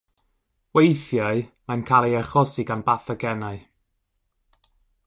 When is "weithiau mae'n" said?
0.77-1.83